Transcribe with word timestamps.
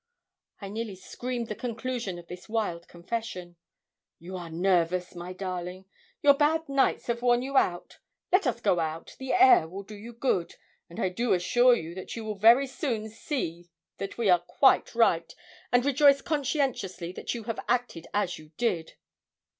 I 0.59 0.67
nearly 0.69 0.95
screamed 0.95 1.47
the 1.47 1.53
conclusion 1.53 2.17
of 2.17 2.27
this 2.27 2.49
wild 2.49 2.87
confession. 2.87 3.55
'You 4.17 4.35
are 4.35 4.49
nervous, 4.49 5.13
my 5.13 5.31
darling; 5.31 5.85
your 6.23 6.33
bad 6.33 6.67
nights 6.67 7.05
have 7.05 7.21
worn 7.21 7.43
you 7.43 7.55
out. 7.55 7.99
Let 8.31 8.47
us 8.47 8.61
go 8.61 8.79
out; 8.79 9.15
the 9.19 9.31
air 9.33 9.67
will 9.69 9.83
do 9.83 9.93
you 9.93 10.11
good; 10.13 10.55
and 10.89 10.99
I 10.99 11.09
do 11.09 11.33
assure 11.33 11.75
you 11.75 11.93
that 11.93 12.15
you 12.15 12.25
will 12.25 12.39
very 12.39 12.65
soon 12.65 13.09
see 13.09 13.69
that 13.99 14.17
we 14.17 14.27
are 14.27 14.39
quite 14.39 14.95
right, 14.95 15.31
and 15.71 15.85
rejoice 15.85 16.23
conscientiously 16.23 17.11
that 17.11 17.35
you 17.35 17.43
have 17.43 17.63
acted 17.69 18.07
as 18.11 18.39
you 18.39 18.53
did.' 18.57 18.93